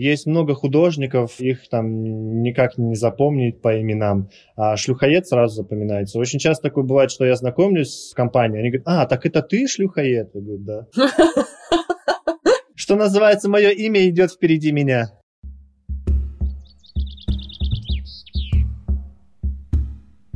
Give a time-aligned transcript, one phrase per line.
[0.00, 6.18] Есть много художников, их там никак не запомнить по именам, а шлюхоед сразу запоминается.
[6.18, 9.68] Очень часто такое бывает, что я знакомлюсь с компанией, они говорят, а, так это ты
[9.68, 10.30] шлюхоед?
[10.32, 10.86] Я говорю, да.
[12.74, 15.10] Что называется, мое имя идет впереди меня.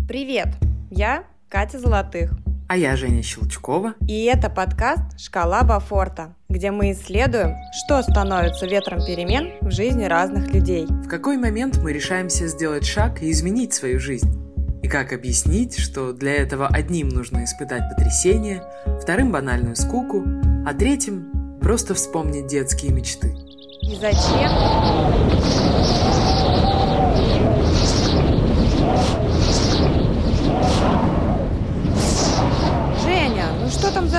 [0.07, 0.49] Привет,
[0.91, 2.44] я Катя Золотых.
[2.67, 3.95] А я Женя Щелчкова.
[4.09, 10.53] И это подкаст «Шкала Бафорта», где мы исследуем, что становится ветром перемен в жизни разных
[10.55, 10.87] людей.
[10.87, 14.41] В какой момент мы решаемся сделать шаг и изменить свою жизнь?
[14.83, 18.63] И как объяснить, что для этого одним нужно испытать потрясение,
[19.03, 20.25] вторым банальную скуку,
[20.67, 23.37] а третьим просто вспомнить детские мечты.
[23.83, 24.51] И зачем?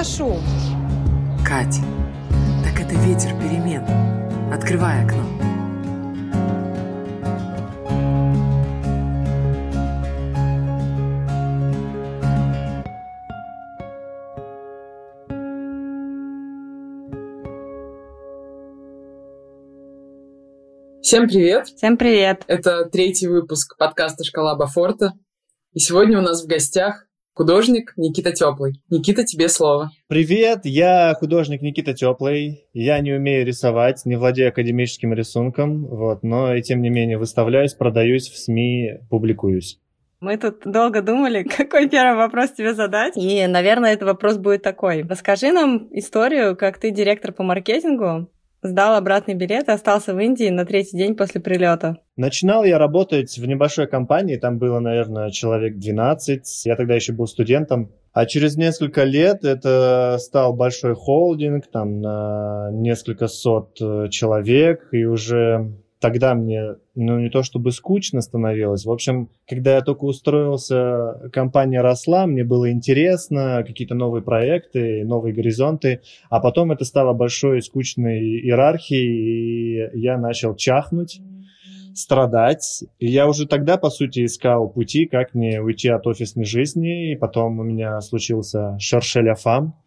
[0.05, 0.39] Шум?
[1.43, 1.81] Катя,
[2.63, 3.83] так это ветер перемен.
[4.53, 5.23] Открывай окно.
[21.01, 21.67] Всем привет!
[21.67, 22.43] Всем привет!
[22.45, 25.13] Это третий выпуск подкаста «Шкала Бафорта».
[25.73, 28.81] И сегодня у нас в гостях Художник Никита Теплый.
[28.89, 29.91] Никита, тебе слово.
[30.07, 32.65] Привет, я художник Никита Теплый.
[32.71, 37.73] Я не умею рисовать, не владею академическим рисунком, вот, но и тем не менее выставляюсь,
[37.73, 39.81] продаюсь в СМИ, публикуюсь.
[40.21, 43.17] Мы тут долго думали, какой первый вопрос тебе задать.
[43.17, 45.03] И, наверное, этот вопрос будет такой.
[45.03, 48.29] Расскажи нам историю, как ты директор по маркетингу
[48.61, 51.97] сдал обратный билет и остался в Индии на третий день после прилета.
[52.17, 57.27] Начинал я работать в небольшой компании, там было, наверное, человек 12, я тогда еще был
[57.27, 57.91] студентом.
[58.13, 65.03] А через несколько лет это стал большой холдинг, там на несколько сот э, человек, и
[65.03, 68.85] уже тогда мне, ну, не то чтобы скучно становилось.
[68.85, 75.33] В общем, когда я только устроился, компания росла, мне было интересно, какие-то новые проекты, новые
[75.33, 75.99] горизонты.
[76.29, 81.19] А потом это стало большой скучной иерархией, и я начал чахнуть
[81.95, 82.83] страдать.
[82.99, 87.13] И я уже тогда, по сути, искал пути, как мне уйти от офисной жизни.
[87.13, 89.81] И потом у меня случился шершеля фам.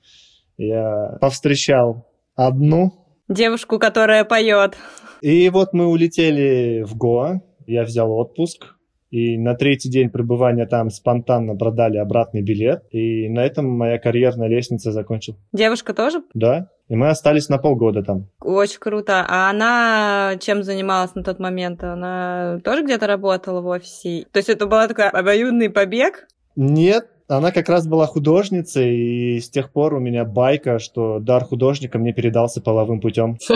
[0.57, 2.93] Я повстречал одну.
[3.29, 4.77] Девушку, которая поет.
[5.21, 8.78] И вот мы улетели в Гоа, я взял отпуск,
[9.11, 14.49] и на третий день пребывания там спонтанно продали обратный билет, и на этом моя карьерная
[14.49, 15.41] лестница закончилась.
[15.53, 16.23] Девушка тоже?
[16.35, 18.29] Да, и мы остались на полгода там.
[18.41, 19.25] Очень круто.
[19.29, 21.83] А она чем занималась на тот момент?
[21.83, 24.27] Она тоже где-то работала в офисе?
[24.33, 26.27] То есть это был такой обоюдный побег?
[26.57, 31.45] Нет, она как раз была художницей, и с тех пор у меня байка, что дар
[31.45, 33.37] художника мне передался половым путем.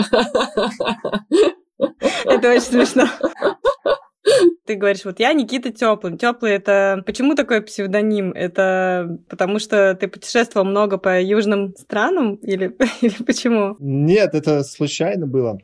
[2.25, 3.05] Это очень смешно.
[4.65, 6.17] Ты говоришь, вот я Никита Теплый.
[6.17, 8.31] Теплый это почему такой псевдоним?
[8.31, 13.75] Это потому что ты путешествовал много по южным странам или, или почему?
[13.79, 15.59] Нет, это случайно было.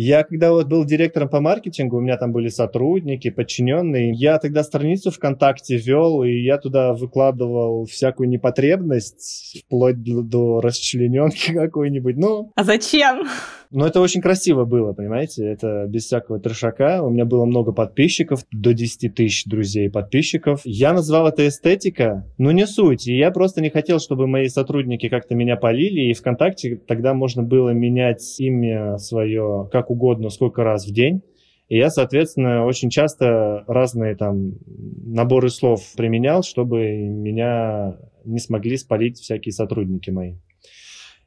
[0.00, 4.62] Я когда вот был директором по маркетингу, у меня там были сотрудники, подчиненные, я тогда
[4.62, 12.16] страницу ВКонтакте вел, и я туда выкладывал всякую непотребность, вплоть до, до расчлененки какой-нибудь.
[12.16, 13.26] Ну, а зачем?
[13.70, 15.44] Ну, это очень красиво было, понимаете?
[15.44, 17.02] Это без всякого трешака.
[17.02, 20.62] У меня было много подписчиков, до 10 тысяч друзей подписчиков.
[20.64, 23.08] Я назвал это эстетика, но не суть.
[23.08, 27.42] И я просто не хотел, чтобы мои сотрудники как-то меня полили, и ВКонтакте тогда можно
[27.42, 31.22] было менять имя свое как угодно, сколько раз в день.
[31.68, 39.18] И я, соответственно, очень часто разные там наборы слов применял, чтобы меня не смогли спалить
[39.18, 40.36] всякие сотрудники мои.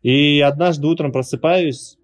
[0.02, 1.98] И однажды утром просыпаюсь,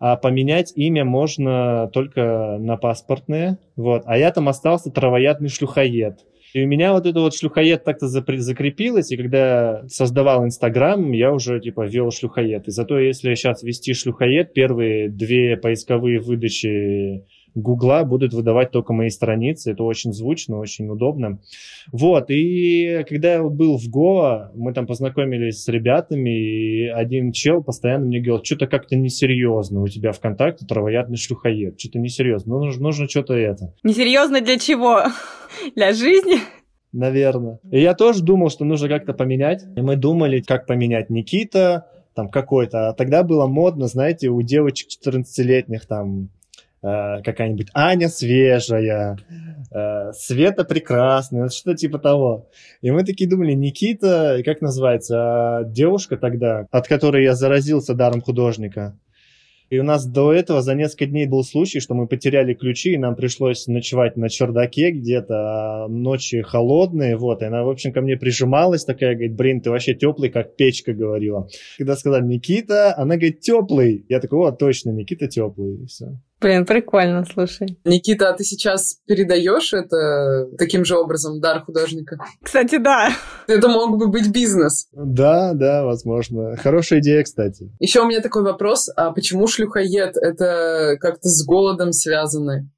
[0.00, 3.58] а поменять имя можно только на паспортное.
[3.76, 4.02] Вот.
[4.06, 6.26] А я там остался травоядный шлюхоед.
[6.54, 11.58] И у меня вот это вот шлюхоед так-то закрепилось, и когда создавал Инстаграм, я уже
[11.58, 12.68] типа вел шлюхоед.
[12.68, 19.10] И зато если сейчас вести шлюхоед, первые две поисковые выдачи Гугла будут выдавать только мои
[19.10, 19.72] страницы.
[19.72, 21.38] Это очень звучно, очень удобно.
[21.92, 27.62] Вот, и когда я был в Гоа, мы там познакомились с ребятами, и один чел
[27.62, 32.82] постоянно мне говорил, что-то как-то несерьезно у тебя ВКонтакте травоядный шлюхоед, что-то несерьезно, ну, нужно,
[32.82, 33.72] нужно что-то это.
[33.82, 35.02] Несерьезно для чего?
[35.76, 36.38] Для жизни?
[36.92, 37.58] Наверное.
[37.70, 39.64] И я тоже думал, что нужно как-то поменять.
[39.76, 42.88] И мы думали, как поменять Никита, там какой-то.
[42.88, 46.28] А тогда было модно, знаете, у девочек 14-летних там
[47.24, 49.16] какая-нибудь Аня свежая,
[49.70, 52.48] э, Света прекрасная, что-то типа того.
[52.82, 58.20] И мы такие думали, Никита, как называется, а девушка тогда, от которой я заразился даром
[58.20, 58.98] художника.
[59.70, 62.98] И у нас до этого за несколько дней был случай, что мы потеряли ключи, и
[62.98, 68.02] нам пришлось ночевать на чердаке где-то, а ночи холодные, вот, и она, в общем, ко
[68.02, 71.48] мне прижималась такая, говорит, блин, ты вообще теплый, как печка, говорила.
[71.78, 74.04] Когда сказали Никита, она говорит, теплый.
[74.08, 76.20] Я такой, о, точно, Никита теплый, и все.
[76.44, 77.78] Блин, прикольно, слушай.
[77.86, 82.18] Никита, а ты сейчас передаешь это таким же образом, дар художника?
[82.42, 83.08] Кстати, да.
[83.46, 84.86] Это мог бы быть бизнес.
[84.92, 86.54] Да, да, возможно.
[86.58, 87.72] Хорошая идея, кстати.
[87.80, 90.18] Еще у меня такой вопрос, а почему шлюхоед?
[90.18, 92.68] Это как-то с голодом связано?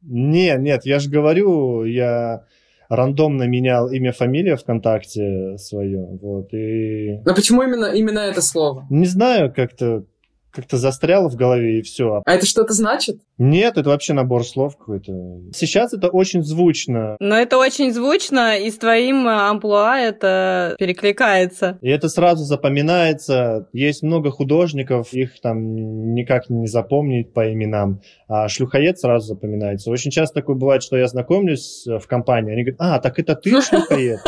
[0.00, 2.46] Не, нет, я же говорю, я
[2.88, 7.20] рандомно менял имя, фамилия ВКонтакте свое, вот, и...
[7.26, 8.86] Но почему именно, именно это слово?
[8.88, 10.06] Не знаю, как-то
[10.50, 12.22] как-то застряло в голове и все.
[12.24, 13.20] А это что-то значит?
[13.38, 15.12] Нет, это вообще набор слов какой-то.
[15.54, 17.16] Сейчас это очень звучно.
[17.20, 21.78] Но это очень звучно, и с твоим э, амплуа это перекликается.
[21.80, 23.68] И это сразу запоминается.
[23.72, 29.90] Есть много художников, их там никак не запомнить по именам, а шлюхоед сразу запоминается.
[29.90, 33.50] Очень часто такое бывает, что я знакомлюсь в компании, они говорят, а, так это ты
[33.62, 34.20] шлюхоед?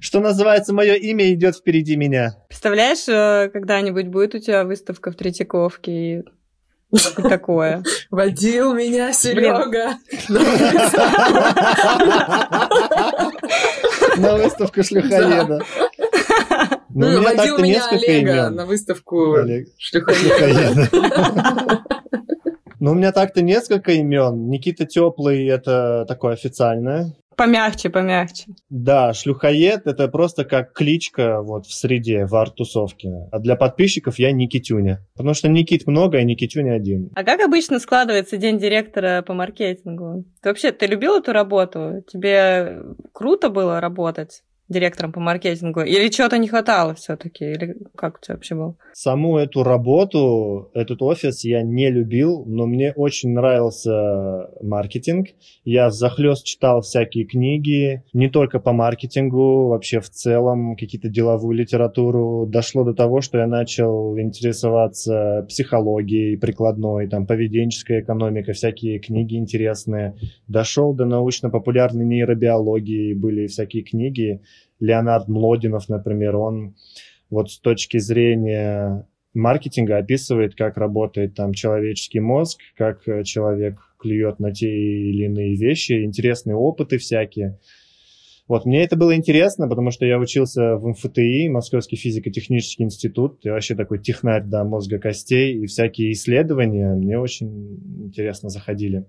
[0.00, 2.36] Что называется, мое имя идет впереди меня.
[2.48, 6.22] Представляешь, э, когда-нибудь будет у тебя выставка в Третьяковке и
[7.28, 7.82] такое.
[8.10, 9.96] Водил меня Серега.
[14.18, 15.60] На выставку шлюхоеда.
[16.90, 19.36] Ну, водил меня Олега на выставку
[19.78, 20.88] шлюхоеда.
[22.80, 24.50] Ну, у меня так-то несколько имен.
[24.50, 27.12] Никита Теплый это такое официальное.
[27.38, 28.46] Помягче, помягче.
[28.68, 33.28] Да, шлюхоед это просто как кличка вот в среде, в арт-тусовке.
[33.30, 35.06] А для подписчиков я Никитюня.
[35.14, 37.10] Потому что Никит много, а Никитюня один.
[37.14, 40.24] А как обычно складывается день директора по маркетингу?
[40.42, 42.02] Ты вообще, ты любил эту работу?
[42.12, 42.82] Тебе
[43.12, 44.42] круто было работать?
[44.68, 45.80] Директором по маркетингу?
[45.80, 47.44] Или чего-то не хватало все-таки?
[47.44, 48.76] Или как у тебя вообще было?
[48.92, 55.28] Саму эту работу, этот офис я не любил, но мне очень нравился маркетинг.
[55.64, 62.46] Я захлест читал всякие книги, не только по маркетингу, вообще в целом, какие-то деловую литературу.
[62.46, 70.16] Дошло до того, что я начал интересоваться психологией прикладной, там, поведенческой экономикой, всякие книги интересные.
[70.46, 74.40] Дошел до научно-популярной нейробиологии, были всякие книги.
[74.80, 76.76] Леонард Млодинов, например, он
[77.30, 84.38] вот с точки зрения маркетинга описывает, как работает там человеческий мозг, как э, человек клюет
[84.40, 87.58] на те или иные вещи, интересные опыты всякие.
[88.46, 93.50] Вот, мне это было интересно, потому что я учился в МФТИ, Московский физико-технический институт, и
[93.50, 99.04] вообще такой технарь до мозга костей, и всякие исследования мне очень интересно заходили.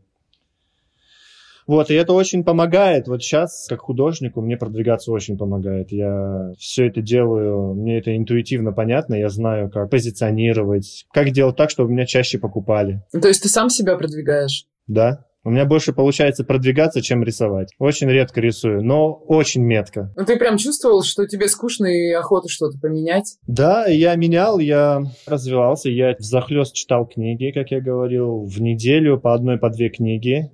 [1.70, 3.08] Вот, и это очень помогает.
[3.08, 5.92] Вот сейчас, как художнику, мне продвигаться очень помогает.
[5.92, 11.70] Я все это делаю, мне это интуитивно понятно, я знаю, как позиционировать, как делать так,
[11.70, 13.04] чтобы меня чаще покупали.
[13.12, 14.66] То есть ты сам себя продвигаешь?
[14.88, 15.26] Да.
[15.44, 17.70] У меня больше получается продвигаться, чем рисовать.
[17.78, 20.12] Очень редко рисую, но очень метко.
[20.18, 23.38] Ну ты прям чувствовал, что тебе скучно и охота что-то поменять?
[23.46, 29.36] Да, я менял, я развивался, я захлест читал книги, как я говорил, в неделю по
[29.36, 30.50] одной, по две книги.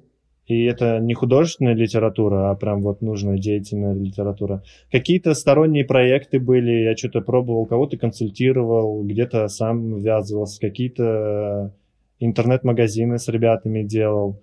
[0.48, 4.64] И это не художественная литература, а прям вот нужная деятельная литература.
[4.92, 11.74] Какие-то сторонние проекты были, я что-то пробовал, кого-то консультировал, где-то сам ввязывался, какие-то
[12.20, 14.42] интернет-магазины с ребятами делал.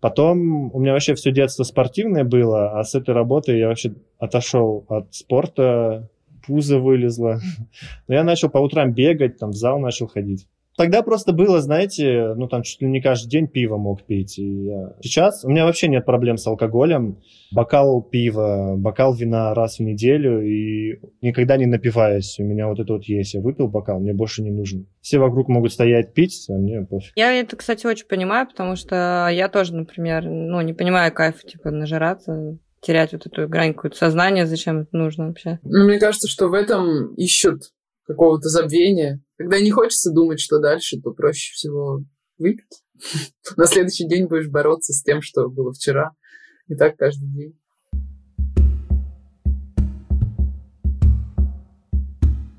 [0.00, 4.84] Потом у меня вообще все детство спортивное было, а с этой работы я вообще отошел
[4.88, 6.10] от спорта,
[6.46, 7.40] пузо вылезло.
[8.08, 10.46] Но я начал по утрам бегать, там в зал начал ходить.
[10.76, 14.38] Тогда просто было, знаете, ну там чуть ли не каждый день пиво мог пить.
[14.38, 14.94] И я...
[15.02, 17.20] Сейчас у меня вообще нет проблем с алкоголем.
[17.52, 22.36] Бокал пива, бокал вина раз в неделю и никогда не напиваюсь.
[22.40, 23.34] У меня вот это вот есть.
[23.34, 24.86] Я выпил бокал, мне больше не нужен.
[25.00, 27.12] Все вокруг могут стоять пить, а мне пофиг.
[27.14, 31.70] Я это, кстати, очень понимаю, потому что я тоже, например, ну не понимаю кайф, типа,
[31.70, 35.58] нажираться терять вот эту грань какое-то сознание, зачем это нужно вообще?
[35.62, 37.72] Ну, мне кажется, что в этом ищут
[38.06, 39.22] какого-то забвения.
[39.36, 42.02] Когда не хочется думать, что дальше, то проще всего
[42.38, 42.82] выпить.
[43.56, 46.12] На следующий день будешь бороться с тем, что было вчера.
[46.68, 47.58] И так каждый день.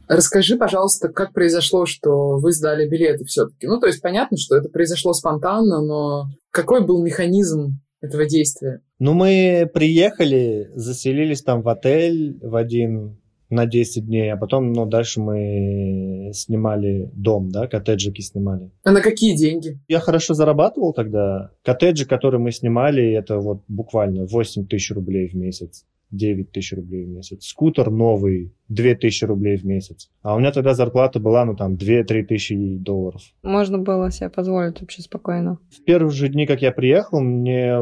[0.08, 3.66] Расскажи, пожалуйста, как произошло, что вы сдали билеты все-таки.
[3.66, 8.82] Ну, то есть понятно, что это произошло спонтанно, но какой был механизм этого действия?
[9.00, 14.86] Ну, мы приехали, заселились там в отель в один на 10 дней, а потом, ну,
[14.86, 18.72] дальше мы снимали дом, да, коттеджики снимали.
[18.84, 19.80] А на какие деньги?
[19.88, 21.52] Я хорошо зарабатывал тогда.
[21.64, 25.86] Коттеджи, которые мы снимали, это вот буквально 8 тысяч рублей в месяц.
[26.16, 27.46] 9 тысяч рублей в месяц.
[27.46, 30.10] Скутер новый 2 тысячи рублей в месяц.
[30.22, 33.22] А у меня тогда зарплата была, ну, там, 2-3 тысячи долларов.
[33.44, 35.60] Можно было себе позволить вообще спокойно.
[35.70, 37.78] В первые же дни, как я приехал, мне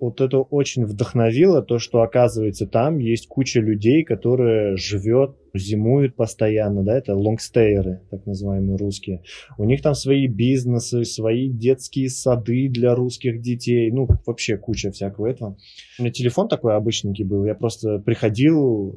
[0.00, 6.82] вот это очень вдохновило, то, что, оказывается, там есть куча людей, которые живет зимуют постоянно,
[6.82, 9.22] да, это лонгстейеры, так называемые русские.
[9.58, 15.26] У них там свои бизнесы, свои детские сады для русских детей, ну, вообще куча всякого
[15.26, 15.56] этого.
[15.98, 18.94] У меня телефон такой обычненький был, я просто приходил,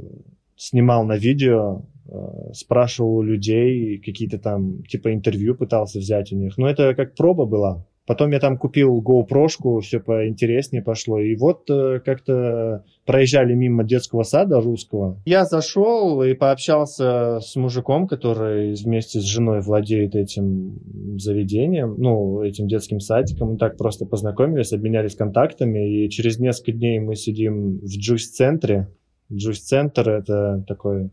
[0.55, 6.57] снимал на видео, э, спрашивал у людей, какие-то там, типа, интервью пытался взять у них.
[6.57, 7.85] Но это как проба была.
[8.05, 9.47] Потом я там купил GoPro,
[9.81, 11.19] все поинтереснее пошло.
[11.19, 15.19] И вот э, как-то проезжали мимо детского сада русского.
[15.25, 20.79] Я зашел и пообщался с мужиком, который вместе с женой владеет этим
[21.17, 23.53] заведением, ну, этим детским садиком.
[23.53, 26.05] Мы так просто познакомились, обменялись контактами.
[26.05, 28.88] И через несколько дней мы сидим в джусь-центре.
[29.33, 31.09] Джусь-центр— это такой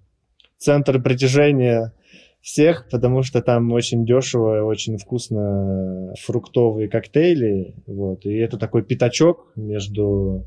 [0.59, 1.93] центр притяжения
[2.43, 9.53] всех, потому что там очень дешево, очень вкусно фруктовые коктейли, вот, и это такой пятачок
[9.55, 10.45] между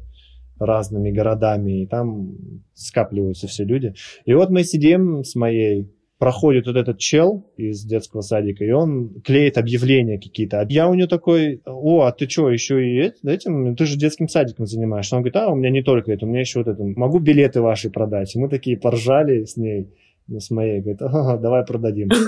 [0.60, 2.36] разными городами, и там
[2.74, 3.94] скапливаются все люди.
[4.25, 9.22] И вот мы сидим с моей проходит вот этот чел из детского садика, и он
[9.22, 10.62] клеит объявления какие-то.
[10.62, 13.75] А я у него такой, о, а ты что, еще и этим?
[13.75, 15.16] Ты же детским садиком занимаешься.
[15.16, 16.82] Он говорит, а, у меня не только это, у меня еще вот это.
[16.84, 18.34] Могу билеты ваши продать?
[18.36, 19.90] И мы такие поржали с ней
[20.27, 22.10] с моей, говорит, ага, давай продадим.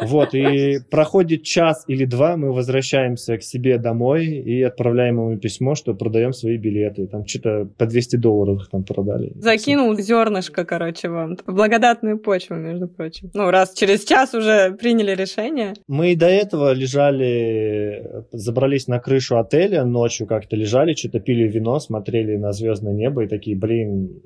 [0.00, 5.74] Вот, и проходит час или два, мы возвращаемся к себе домой и отправляем ему письмо,
[5.74, 7.06] что продаем свои билеты.
[7.06, 9.32] Там что-то по 200 долларов там продали.
[9.36, 11.36] Закинул зернышко, короче, вам.
[11.46, 13.30] В благодатную почву, между прочим.
[13.34, 15.74] Ну, раз через час уже приняли решение.
[15.88, 21.78] Мы и до этого лежали, забрались на крышу отеля ночью как-то лежали, что-то пили вино,
[21.80, 24.22] смотрели на звездное небо и такие, блин,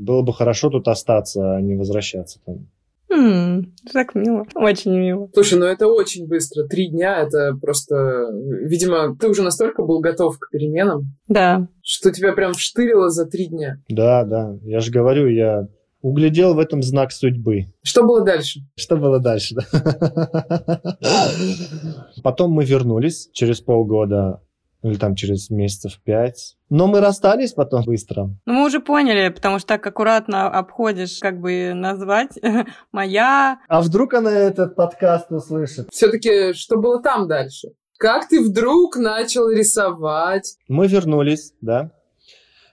[0.00, 2.66] было бы хорошо тут остаться, а не возвращаться там.
[3.10, 4.46] М-м, так мило.
[4.54, 5.28] Очень мило.
[5.34, 6.64] Слушай, ну это очень быстро.
[6.68, 8.28] Три дня это просто...
[8.62, 11.16] Видимо, ты уже настолько был готов к переменам.
[11.26, 11.66] Да.
[11.82, 13.82] Что тебя прям вштырило за три дня.
[13.88, 14.56] Да, да.
[14.62, 15.66] Я же говорю, я
[16.02, 17.66] углядел в этом знак судьбы.
[17.82, 18.60] Что было дальше?
[18.76, 20.80] Что было дальше, да.
[22.22, 24.40] Потом мы вернулись через полгода
[24.82, 26.56] или там через месяцев пять.
[26.68, 28.30] Но мы расстались потом быстро.
[28.46, 32.38] Ну, мы уже поняли, потому что так аккуратно обходишь, как бы назвать,
[32.92, 33.58] моя...
[33.68, 35.88] А вдруг она этот подкаст услышит?
[35.90, 37.68] Все-таки, что было там дальше?
[37.98, 40.56] Как ты вдруг начал рисовать?
[40.68, 41.92] Мы вернулись, да,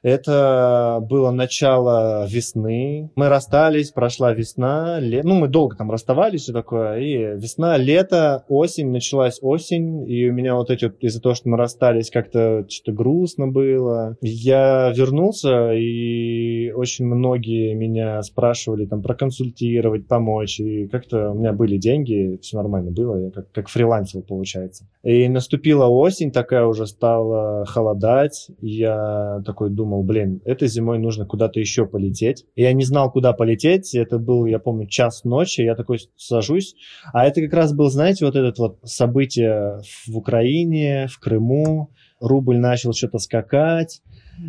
[0.01, 3.10] это было начало весны.
[3.16, 5.22] Мы расстались, прошла весна, ле...
[5.24, 10.34] ну, мы долго там расставались, все такое, и весна, лето, осень, началась осень, и у
[10.34, 14.18] меня вот эти вот, из-за того, что мы расстались, как-то что-то грустно было.
[14.22, 21.77] Я вернулся, и очень многие меня спрашивали там проконсультировать, помочь, и как-то у меня были
[21.77, 24.86] деньги, все нормально было, я как, как фрилансил, получается.
[25.04, 31.25] И наступила осень, такая уже стала холодать, я такой думал, думал, блин, этой зимой нужно
[31.25, 32.46] куда-то еще полететь.
[32.56, 33.96] Я не знал, куда полететь.
[33.96, 35.62] Это был, я помню, час ночи.
[35.62, 36.75] Я такой сажусь.
[37.13, 41.91] А это как раз был, знаете, вот этот вот событие в Украине, в Крыму.
[42.20, 44.01] Рубль начал что-то скакать.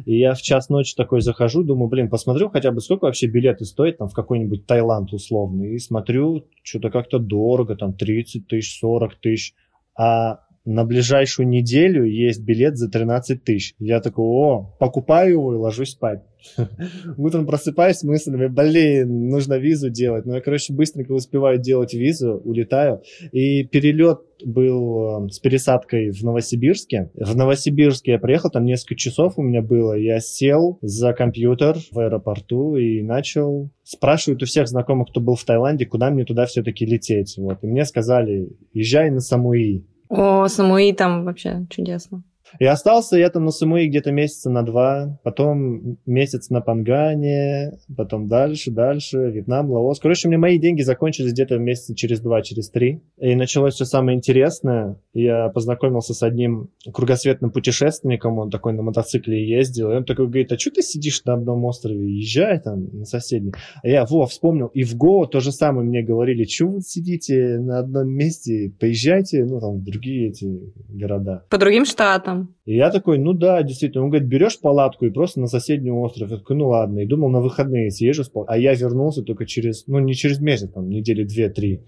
[0.07, 3.65] И я в час ночи такой захожу, думаю, блин, посмотрю хотя бы, сколько вообще билеты
[3.65, 5.75] стоят там в какой-нибудь Таиланд условный.
[5.75, 9.55] И смотрю, что-то как-то дорого, там 30 тысяч, 40 тысяч.
[9.97, 13.75] А на ближайшую неделю есть билет за 13 тысяч.
[13.79, 16.23] Я такой, о, покупаю его и ложусь спать.
[17.17, 20.27] Утром просыпаюсь с мыслями, блин, нужно визу делать.
[20.27, 23.03] Ну, я, короче, быстренько успеваю делать визу, улетаю.
[23.33, 27.11] И перелет был э, с пересадкой в Новосибирске.
[27.15, 29.95] В Новосибирске я приехал, там несколько часов у меня было.
[29.95, 35.45] Я сел за компьютер в аэропорту и начал спрашивать у всех знакомых, кто был в
[35.45, 37.37] Таиланде, куда мне туда все-таки лететь.
[37.39, 37.59] Вот.
[37.63, 39.85] И мне сказали, езжай на Самуи.
[40.09, 42.23] О, Самуи там вообще чудесно.
[42.59, 48.27] И остался я там на Самуи где-то месяца на два, потом месяц на Пангане, потом
[48.27, 50.01] дальше, дальше, Вьетнам, Лаос.
[50.01, 53.03] Короче, меня мои деньги закончились где-то месяца через два, через три.
[53.19, 54.97] И началось все самое интересное.
[55.13, 60.53] Я познакомился с одним кругосветным путешественником, он такой на мотоцикле ездил, и он такой говорит,
[60.53, 63.53] а что ты сидишь на одном острове, езжай там на соседний.
[63.83, 67.59] А я, во, вспомнил, и в Гоа то же самое мне говорили, что вы сидите
[67.59, 71.45] на одном месте, поезжайте, ну, там, в другие эти города.
[71.51, 72.38] По другим штатам.
[72.65, 74.05] И я такой, ну да, действительно.
[74.05, 76.31] Он говорит, берешь палатку и просто на соседний остров.
[76.31, 77.01] Я такой, ну ладно.
[77.01, 78.25] И думал, на выходные съезжу.
[78.47, 81.83] А я вернулся только через, ну не через месяц, там, недели две-три.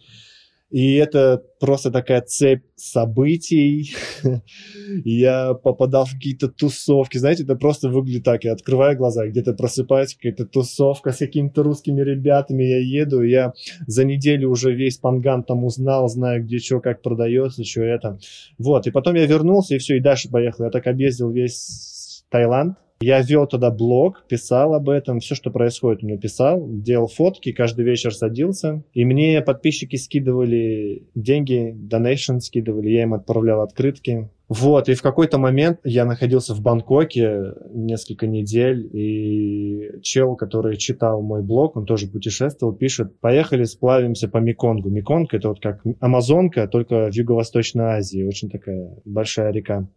[0.71, 3.93] И это просто такая цепь событий.
[5.05, 7.19] я попадал в какие-то тусовки.
[7.19, 8.45] Знаете, это просто выглядит так.
[8.45, 12.63] Я открываю глаза, где-то просыпаюсь, какая-то тусовка с какими-то русскими ребятами.
[12.63, 13.53] Я еду, я
[13.87, 18.19] за неделю уже весь панган там узнал, знаю, где что, как продается, что это.
[18.59, 20.65] Вот, и потом я вернулся, и все, и дальше поехал.
[20.65, 22.77] Я так объездил весь Таиланд.
[23.03, 27.87] Я вел туда блог, писал об этом, все, что происходит, мне писал, делал фотки, каждый
[27.87, 28.83] вечер садился.
[28.93, 34.29] И мне подписчики скидывали деньги, донейшн скидывали, я им отправлял открытки.
[34.51, 41.23] Вот, и в какой-то момент я находился в Бангкоке несколько недель, и чел, который читал
[41.23, 44.91] мой блог, он тоже путешествовал, пишет, поехали сплавимся по Меконгу.
[44.91, 49.89] Меконг— это вот как Амазонка, только в Юго-Восточной Азии, очень такая большая река.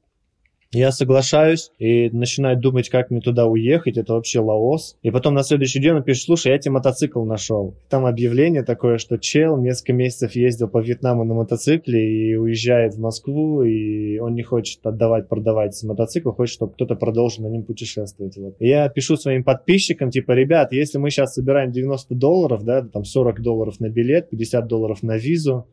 [0.74, 3.98] Я соглашаюсь и начинаю думать, как мне туда уехать.
[3.98, 4.98] Это вообще Лаос.
[5.04, 7.76] И потом на следующий день он пишет, слушай, я тебе мотоцикл нашел.
[7.90, 13.00] Там объявление такое, что чел несколько месяцев ездил по Вьетнаму на мотоцикле и уезжает в
[13.00, 18.36] Москву, и он не хочет отдавать, продавать мотоцикл, хочет, чтобы кто-то продолжил на нем путешествовать.
[18.38, 18.56] Вот.
[18.60, 23.42] Я пишу своим подписчикам, типа, ребят, если мы сейчас собираем 90 долларов, да, там 40
[23.42, 25.68] долларов на билет, 50 долларов на визу,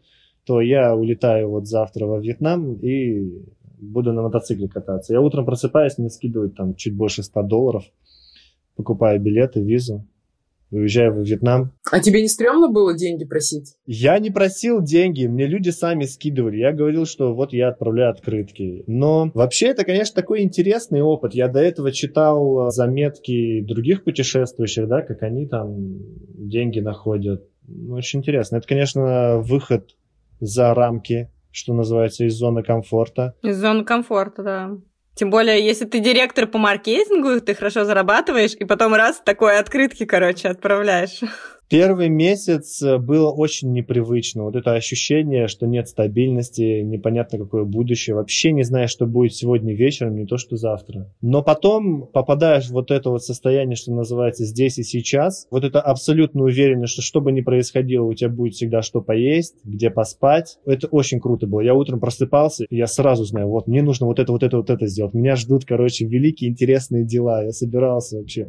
[0.45, 3.45] то я улетаю вот завтра во Вьетнам и
[3.81, 5.13] буду на мотоцикле кататься.
[5.13, 7.85] Я утром просыпаюсь, мне скидывают там чуть больше 100 долларов,
[8.77, 10.07] покупаю билеты, визу,
[10.71, 11.73] уезжаю в Вьетнам.
[11.91, 13.75] А тебе не стрёмно было деньги просить?
[13.87, 16.59] Я не просил деньги, мне люди сами скидывали.
[16.59, 18.85] Я говорил, что вот я отправляю открытки.
[18.87, 21.35] Но вообще это, конечно, такой интересный опыт.
[21.35, 25.99] Я до этого читал заметки других путешествующих, да, как они там
[26.49, 27.49] деньги находят.
[27.89, 28.57] Очень интересно.
[28.57, 29.97] Это, конечно, выход
[30.41, 33.35] за рамки что называется, из зоны комфорта.
[33.43, 34.71] Из зоны комфорта, да.
[35.15, 40.05] Тем более, если ты директор по маркетингу, ты хорошо зарабатываешь, и потом раз такой открытки,
[40.07, 41.21] короче, отправляешь.
[41.71, 44.43] Первый месяц э, было очень непривычно.
[44.43, 48.17] Вот это ощущение, что нет стабильности, непонятно какое будущее.
[48.17, 51.15] Вообще не знаешь, что будет сегодня вечером, не то что завтра.
[51.23, 55.47] Но потом попадаешь в вот это вот состояние, что называется здесь и сейчас.
[55.53, 59.55] Вот это абсолютно уверенность, что что бы ни происходило, у тебя будет всегда что поесть,
[59.63, 60.59] где поспать.
[60.67, 61.61] Это очень круто было.
[61.61, 64.71] Я утром просыпался, и я сразу знаю, вот мне нужно вот это, вот это, вот
[64.71, 65.15] это сделать.
[65.15, 67.45] Меня ждут, короче, великие интересные дела.
[67.45, 68.49] Я собирался вообще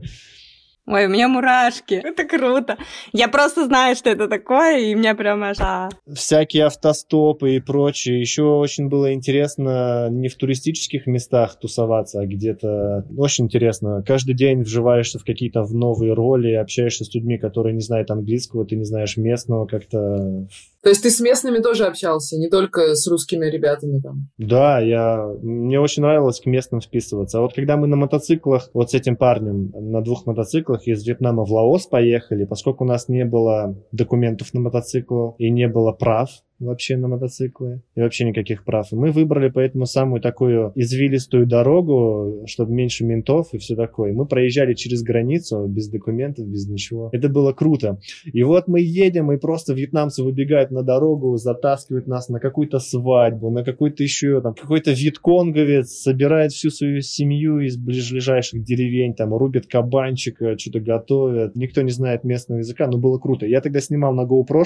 [0.88, 1.94] Ой, у меня мурашки.
[1.94, 2.78] Это круто.
[3.14, 5.58] Я просто знаю, что это такое, и меня прям аж...
[5.60, 5.90] А.
[6.12, 8.20] Всякие автостопы и прочее.
[8.20, 13.06] Еще очень было интересно не в туристических местах тусоваться, а где-то...
[13.16, 14.04] Очень интересно.
[14.06, 18.66] Каждый день вживаешься в какие-то в новые роли, общаешься с людьми, которые не знают английского,
[18.66, 20.48] ты не знаешь местного, как-то
[20.84, 24.30] то есть ты с местными тоже общался, не только с русскими ребятами там?
[24.38, 25.28] Да, я...
[25.42, 27.38] мне очень нравилось к местным вписываться.
[27.38, 31.46] А вот когда мы на мотоциклах, вот с этим парнем, на двух мотоциклах из Вьетнама
[31.46, 36.30] в Лаос поехали, поскольку у нас не было документов на мотоцикл и не было прав,
[36.62, 38.92] вообще на мотоциклы и вообще никаких прав.
[38.92, 44.14] И мы выбрали поэтому самую такую извилистую дорогу, чтобы меньше ментов и все такое.
[44.14, 47.10] Мы проезжали через границу без документов, без ничего.
[47.12, 48.00] Это было круто.
[48.26, 53.50] И вот мы едем, и просто вьетнамцы выбегают на дорогу, затаскивают нас на какую-то свадьбу,
[53.50, 59.68] на какой-то еще там какой-то вьетконговец собирает всю свою семью из ближайших деревень, там рубит
[59.68, 61.56] кабанчика, что-то готовят.
[61.56, 63.46] Никто не знает местного языка, но было круто.
[63.46, 64.62] Я тогда снимал на GoPro,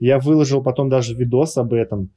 [0.00, 2.10] я выложил потом даже видос об этом.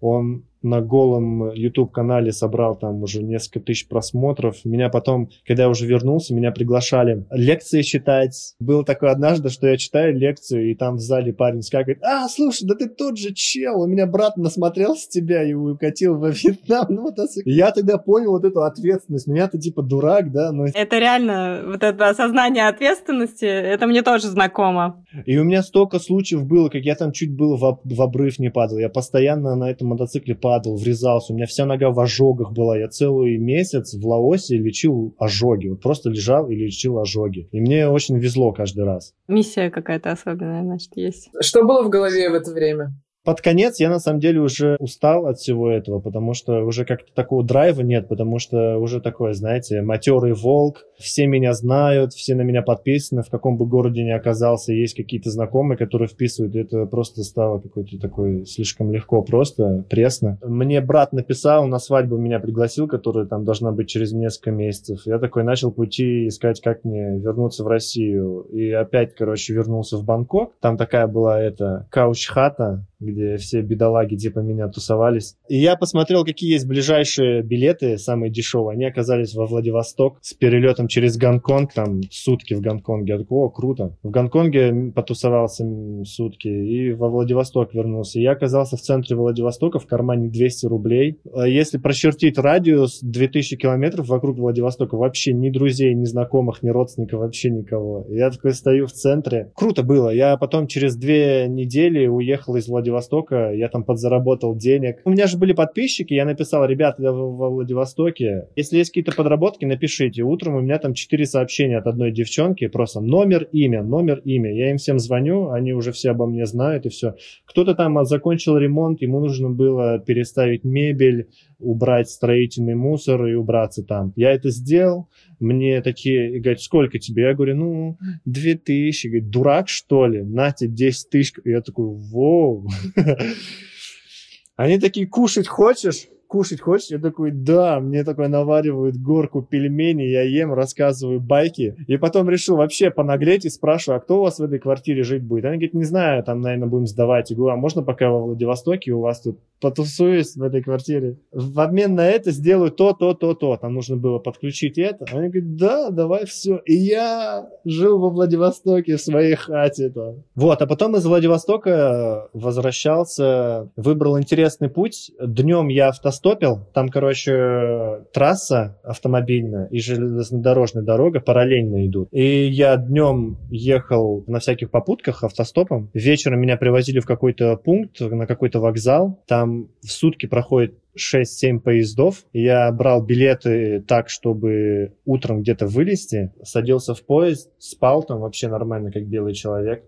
[0.00, 4.64] Он на голом YouTube-канале собрал там уже несколько тысяч просмотров.
[4.64, 8.54] Меня потом, когда я уже вернулся, меня приглашали лекции читать.
[8.58, 12.66] Было такое однажды, что я читаю лекцию, и там в зале парень скакивает, а, слушай,
[12.66, 17.02] да ты тот же чел, у меня брат насмотрелся тебя и укатил во Вьетнам на
[17.02, 17.52] мотоцикле.
[17.52, 19.26] Я тогда понял вот эту ответственность.
[19.26, 20.66] Ну, я-то типа дурак, да, но...
[20.66, 25.04] Это реально, вот это осознание ответственности, это мне тоже знакомо.
[25.26, 28.50] И у меня столько случаев было, как я там чуть было в, в обрыв не
[28.50, 28.78] падал.
[28.78, 32.78] Я постоянно на этом мотоцикле падал, врезался, у меня вся нога в ожогах была.
[32.78, 35.68] Я целый месяц в Лаосе лечил ожоги.
[35.68, 37.48] Вот просто лежал и лечил ожоги.
[37.52, 39.14] И мне очень везло каждый раз.
[39.28, 41.30] Миссия какая-то особенная, значит, есть.
[41.40, 42.94] Что было в голове в это время?
[43.28, 47.12] Под конец я на самом деле уже устал от всего этого, потому что уже как-то
[47.14, 52.40] такого драйва нет, потому что уже такое, знаете, матерый волк, все меня знают, все на
[52.40, 56.86] меня подписаны, в каком бы городе ни оказался, есть какие-то знакомые, которые вписывают, и это
[56.86, 60.38] просто стало какой-то такой слишком легко, просто пресно.
[60.42, 65.02] Мне брат написал, на свадьбу меня пригласил, которая там должна быть через несколько месяцев.
[65.04, 68.46] Я такой начал пути искать, как мне вернуться в Россию.
[68.50, 70.54] И опять, короче, вернулся в Бангкок.
[70.60, 75.36] Там такая была эта кауч-хата, где все бедолаги типа меня тусовались.
[75.48, 78.74] И я посмотрел, какие есть ближайшие билеты, самые дешевые.
[78.74, 83.12] Они оказались во Владивосток с перелетом через Гонконг, там сутки в Гонконге.
[83.12, 83.96] Я такой, о, круто.
[84.02, 85.64] В Гонконге потусовался
[86.04, 88.20] сутки и во Владивосток вернулся.
[88.20, 91.20] Я оказался в центре Владивостока, в кармане 200 рублей.
[91.32, 97.20] А если прочертить радиус 2000 километров вокруг Владивостока, вообще ни друзей, ни знакомых, ни родственников,
[97.20, 98.06] вообще никого.
[98.08, 99.52] Я такой стою в центре.
[99.54, 100.10] Круто было.
[100.10, 105.00] Я потом через две недели уехал из Владивостока Владивостока, я там подзаработал денег.
[105.04, 108.48] У меня же были подписчики, я написал, ребята, я во Владивостоке.
[108.56, 110.22] Если есть какие-то подработки, напишите.
[110.22, 114.52] Утром у меня там четыре сообщения от одной девчонки, просто номер, имя, номер, имя.
[114.52, 117.14] Я им всем звоню, они уже все обо мне знают и все.
[117.44, 124.12] Кто-то там закончил ремонт, ему нужно было переставить мебель, убрать строительный мусор и убраться там.
[124.16, 125.08] Я это сделал,
[125.40, 127.24] мне такие, говорят, сколько тебе?
[127.24, 129.06] Я говорю, ну, две тысячи.
[129.06, 130.22] Говорит, дурак, что ли?
[130.22, 131.34] На тебе 10 тысяч.
[131.44, 132.68] Я такой, воу.
[134.56, 136.08] Они такие, кушать хочешь?
[136.28, 136.90] Кушать хочешь?
[136.90, 141.74] Я такой, да, мне такой наваривают горку пельменей, я ем, рассказываю байки.
[141.88, 145.22] И потом решил вообще понаглеть и спрашиваю, а кто у вас в этой квартире жить
[145.22, 145.46] будет?
[145.46, 147.30] Они говорят, не знаю, там, наверное, будем сдавать.
[147.30, 151.16] Я говорю, а можно пока во Владивостоке у вас тут потусуюсь в этой квартире?
[151.32, 153.56] В обмен на это сделаю то, то, то, то.
[153.56, 155.06] Там нужно было подключить это.
[155.10, 156.60] Они говорят, да, давай все.
[156.66, 159.88] И я жил во Владивостоке в своей хате.
[159.88, 160.22] Там.
[160.34, 165.10] Вот, а потом из Владивостока возвращался, выбрал интересный путь.
[165.20, 166.66] Днем я автостопом автостопил.
[166.72, 172.08] Там, короче, трасса автомобильная и железнодорожная дорога параллельно идут.
[172.12, 175.90] И я днем ехал на всяких попутках автостопом.
[175.94, 179.22] Вечером меня привозили в какой-то пункт, на какой-то вокзал.
[179.26, 182.24] Там в сутки проходит 6-7 поездов.
[182.32, 188.90] Я брал билеты так, чтобы утром где-то вылезти, садился в поезд, спал там вообще нормально,
[188.90, 189.84] как белый человек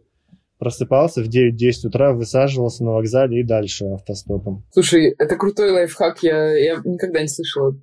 [0.60, 4.64] просыпался в 9-10 утра, высаживался на вокзале и дальше автостопом.
[4.72, 7.74] Слушай, это крутой лайфхак, я, я никогда не слышала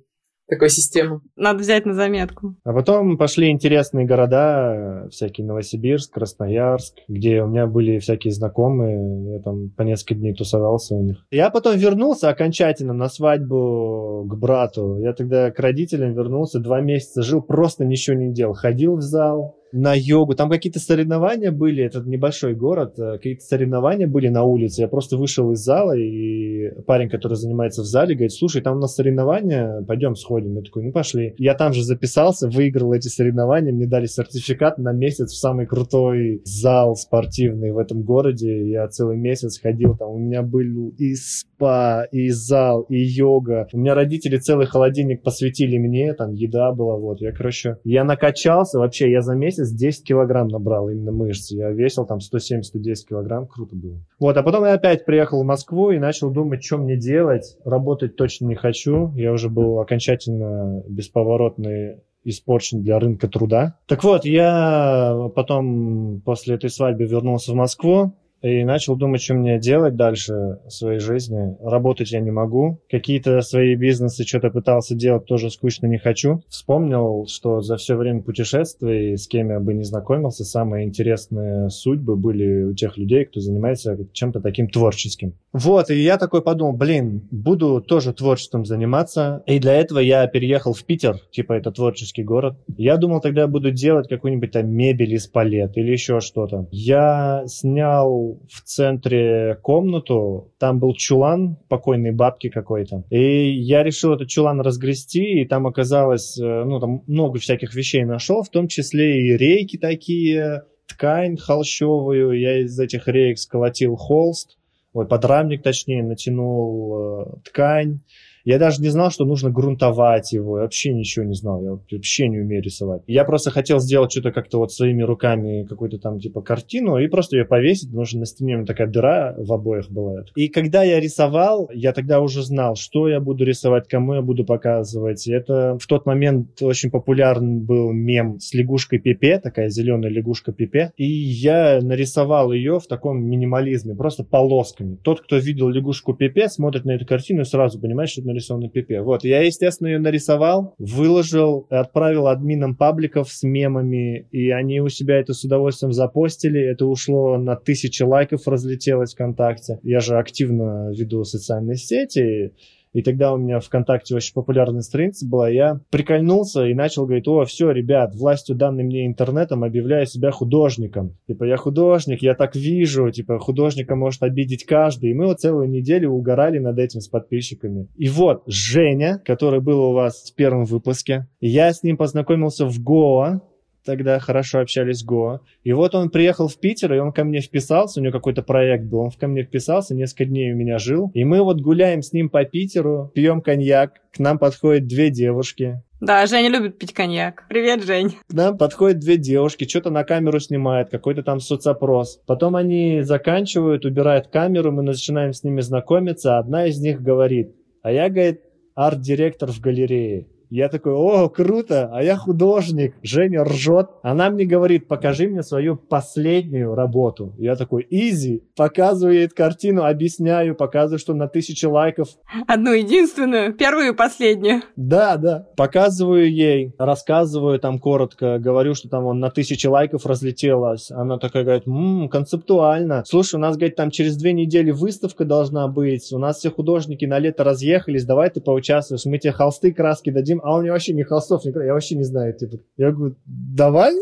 [0.48, 1.20] такой системы.
[1.36, 2.56] Надо взять на заметку.
[2.64, 9.42] А потом пошли интересные города, всякие Новосибирск, Красноярск, где у меня были всякие знакомые, я
[9.42, 11.26] там по несколько дней тусовался у них.
[11.30, 14.98] Я потом вернулся окончательно на свадьбу к брату.
[14.98, 18.54] Я тогда к родителям вернулся, два месяца жил, просто ничего не делал.
[18.54, 20.34] Ходил в зал, на йогу.
[20.34, 24.82] Там какие-то соревнования были, этот небольшой город, э, какие-то соревнования были на улице.
[24.82, 28.80] Я просто вышел из зала, и парень, который занимается в зале, говорит, слушай, там у
[28.80, 30.56] нас соревнования, пойдем сходим.
[30.56, 31.34] Я такой, ну пошли.
[31.38, 36.42] Я там же записался, выиграл эти соревнования, мне дали сертификат на месяц в самый крутой
[36.44, 38.68] зал спортивный в этом городе.
[38.68, 43.66] Я целый месяц ходил там, у меня был и спа, и зал, и йога.
[43.72, 47.20] У меня родители целый холодильник посвятили мне, там еда была, вот.
[47.20, 51.50] Я, короче, я накачался, вообще, я за месяц месяц 10 килограмм набрал именно мышц.
[51.50, 52.62] Я весил там 170-110
[53.08, 54.00] килограмм, круто было.
[54.18, 57.56] Вот, а потом я опять приехал в Москву и начал думать, что мне делать.
[57.64, 59.12] Работать точно не хочу.
[59.14, 63.78] Я уже был окончательно бесповоротный испорчен для рынка труда.
[63.86, 69.58] Так вот, я потом после этой свадьбы вернулся в Москву, и начал думать, что мне
[69.58, 71.56] делать дальше в своей жизни.
[71.60, 72.80] Работать я не могу.
[72.90, 76.42] Какие-то свои бизнесы что-то пытался делать, тоже скучно не хочу.
[76.48, 82.16] Вспомнил, что за все время путешествий, с кем я бы не знакомился, самые интересные судьбы
[82.16, 85.34] были у тех людей, кто занимается чем-то таким творческим.
[85.52, 89.42] Вот, и я такой подумал, блин, буду тоже творчеством заниматься.
[89.46, 92.56] И для этого я переехал в Питер, типа это творческий город.
[92.76, 96.68] Я думал, тогда буду делать какую-нибудь там мебель из палет или еще что-то.
[96.70, 104.28] Я снял в центре комнату, там был чулан покойной бабки какой-то, и я решил этот
[104.28, 109.20] чулан разгрести, и там оказалось, э, ну, там много всяких вещей нашел, в том числе
[109.20, 114.56] и рейки такие, ткань холщовую, я из этих рейк сколотил холст,
[114.92, 118.00] вот подрамник точнее, натянул э, ткань,
[118.48, 120.56] я даже не знал, что нужно грунтовать его.
[120.56, 121.62] Я вообще ничего не знал.
[121.62, 123.02] Я вообще не умею рисовать.
[123.06, 127.36] Я просто хотел сделать что-то как-то вот своими руками, какую-то там типа картину, и просто
[127.36, 130.24] ее повесить, потому что на стене у меня такая дыра в обоих была.
[130.34, 134.46] И когда я рисовал, я тогда уже знал, что я буду рисовать, кому я буду
[134.46, 135.26] показывать.
[135.26, 140.52] И это в тот момент очень популярный был мем с лягушкой Пепе, такая зеленая лягушка
[140.52, 140.92] Пепе.
[140.96, 144.96] И я нарисовал ее в таком минимализме, просто полосками.
[145.02, 148.68] Тот, кто видел лягушку Пепе, смотрит на эту картину и сразу понимает, что это нарисована
[148.68, 149.02] пипе.
[149.02, 155.18] Вот, я, естественно, ее нарисовал, выложил, отправил админам пабликов с мемами, и они у себя
[155.18, 156.60] это с удовольствием запостили.
[156.60, 159.80] Это ушло на тысячи лайков, разлетелось ВКонтакте.
[159.82, 162.52] Я же активно веду социальные сети,
[162.92, 167.44] и тогда у меня ВКонтакте очень популярная страница была, я прикольнулся и начал говорить, о,
[167.44, 171.16] все, ребят, властью данной мне интернетом объявляю себя художником.
[171.26, 175.10] Типа, я художник, я так вижу, типа, художника может обидеть каждый.
[175.10, 177.88] И мы вот целую неделю угорали над этим с подписчиками.
[177.96, 182.82] И вот Женя, который был у вас в первом выпуске, я с ним познакомился в
[182.82, 183.40] Гоа,
[183.88, 185.40] тогда хорошо общались Го.
[185.64, 188.84] И вот он приехал в Питер, и он ко мне вписался, у него какой-то проект
[188.84, 191.10] был, он ко мне вписался, несколько дней у меня жил.
[191.14, 195.82] И мы вот гуляем с ним по Питеру, пьем коньяк, к нам подходят две девушки,
[196.00, 197.46] да, Женя любит пить коньяк.
[197.48, 198.10] Привет, Жень.
[198.28, 202.20] К нам подходят две девушки, что-то на камеру снимают, какой-то там соцопрос.
[202.24, 206.38] Потом они заканчивают, убирают камеру, мы начинаем с ними знакомиться.
[206.38, 208.42] Одна из них говорит, а я, говорит,
[208.76, 210.28] арт-директор в галерее.
[210.50, 212.94] Я такой, о, круто, а я художник.
[213.02, 213.90] Женя ржет.
[214.02, 217.34] Она мне говорит, покажи мне свою последнюю работу.
[217.38, 218.42] Я такой, изи.
[218.56, 222.08] Показываю ей картину, объясняю, показываю, что на тысячи лайков.
[222.46, 224.62] Одну единственную, первую и последнюю.
[224.76, 225.46] Да, да.
[225.56, 230.90] Показываю ей, рассказываю там коротко, говорю, что там он на тысячи лайков разлетелась.
[230.90, 233.02] Она такая говорит, ммм, концептуально.
[233.06, 236.10] Слушай, у нас, говорит, там через две недели выставка должна быть.
[236.12, 239.04] У нас все художники на лето разъехались, давай ты поучаствуешь.
[239.04, 242.34] Мы тебе холсты, краски дадим а он мне вообще не не, я вообще не знаю,
[242.34, 242.58] типа.
[242.76, 243.94] Я говорю, давай.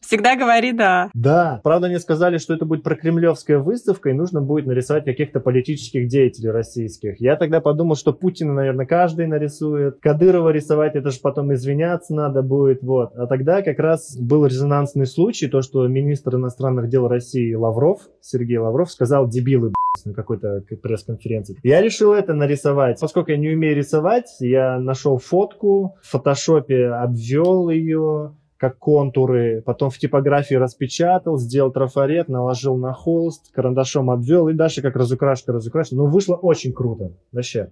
[0.00, 1.10] Всегда говори да.
[1.14, 1.60] Да.
[1.62, 6.50] Правда, они сказали, что это будет прокремлевская выставка, и нужно будет нарисовать каких-то политических деятелей
[6.50, 7.20] российских.
[7.20, 9.98] Я тогда подумал, что Путина, наверное, каждый нарисует.
[10.00, 13.12] Кадырова рисовать, это же потом извиняться надо будет, вот.
[13.16, 18.58] А тогда как раз был резонансный случай, то, что министр иностранных дел России Лавров, Сергей
[18.58, 19.72] Лавров, сказал, дебилы,
[20.04, 21.56] на какой-то пресс-конференции.
[21.62, 23.00] Я решил это нарисовать.
[23.00, 29.88] Поскольку я не умею рисовать, я нашел фотку, в фотошопе обвел ее, как контуры, потом
[29.88, 35.96] в типографии распечатал, сделал трафарет, наложил на холст, карандашом обвел и дальше как разукрашка, разукрашка.
[35.96, 37.70] Ну, вышло очень круто, вообще.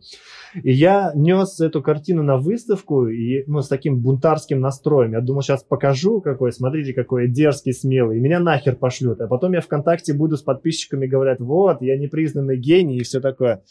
[0.55, 5.13] И я нес эту картину на выставку и, ну, с таким бунтарским настроем.
[5.13, 8.17] Я думал, сейчас покажу какой, смотрите, какой я дерзкий, смелый.
[8.17, 9.21] И меня нахер пошлют.
[9.21, 13.63] А потом я ВКонтакте буду с подписчиками говорят, вот, я непризнанный гений и все такое.